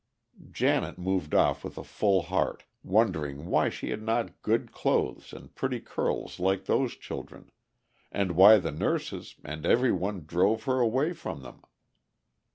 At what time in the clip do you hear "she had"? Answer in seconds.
3.69-4.01